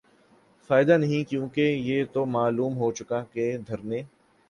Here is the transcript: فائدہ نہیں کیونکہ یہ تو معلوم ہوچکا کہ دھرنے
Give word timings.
فائدہ 0.69 0.97
نہیں 0.97 1.29
کیونکہ 1.29 1.61
یہ 1.81 2.03
تو 2.13 2.25
معلوم 2.27 2.77
ہوچکا 2.77 3.23
کہ 3.33 3.55
دھرنے 3.67 4.01